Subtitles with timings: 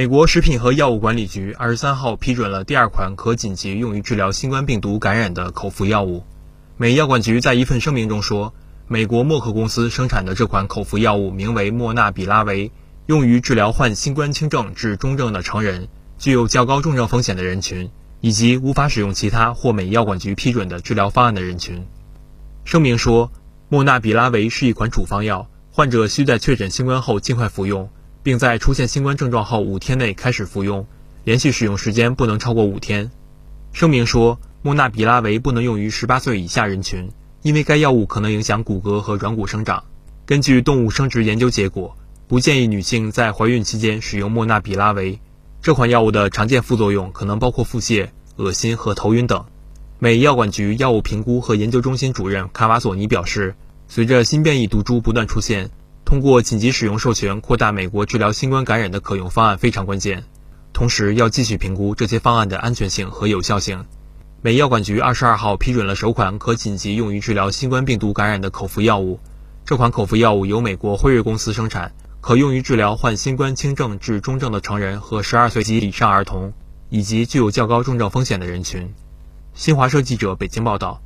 [0.00, 6.24] 美国食品和药物管理局二十三号批准了第二款可紧急用于治疗新冠病毒感染的口服药物。
[6.78, 8.54] 美药管局在一份声明中说，
[8.88, 12.72] 美国默克公司生产的这款口服药物名为莫纳比拉韦，
[13.04, 17.90] 用于治疗患新冠轻症至中症的成人、具有较高重症风险的人群
[18.22, 21.86] 以及无法使用其他或美药管局批准的治疗方案的人群。
[22.64, 23.30] 声明说，
[23.68, 27.90] 莫纳比拉韦是一款处方药，患者需在确诊新冠后尽快服用，
[28.22, 30.86] 并在出现新冠症状后五天内开始服用，
[31.24, 33.10] 连续使用时间不能超过五天。
[33.72, 34.38] 声明说。
[34.62, 39.84] 莫纳比拉韦不能用于十八岁以下人群，因为该药物可能影响骨骼和软骨生长。
[40.26, 41.96] 根据动物生殖研究结果，
[42.28, 45.18] 不建议女性在怀孕期间使用莫纳比拉韦。
[45.62, 49.46] 这款药物的常见副作用可能包括腹泻、恶心和头晕等。
[49.98, 53.54] 美药管局药物评估和研究中心主任卡瓦索尼表示，
[53.88, 55.70] 随着新变异毒株不断出现，
[56.10, 60.24] 通过紧急使用授权扩大美国治疗新冠感染的可用方案非常关键。
[60.72, 63.84] 同时，要继续评估这些方案的安全性和有效性。
[64.42, 69.20] 美药管局二十二号批准了首款可紧急用于治疗新冠病毒感染的口服药物。
[69.64, 76.52] 这款口服药物由美国辉瑞公司生产，可用于治疗患新冠轻症至中症的成人和十二岁及以上儿童，
[76.88, 78.92] 以及具有较高重症风险的人群。
[79.54, 81.00] 新华社记者北京报道。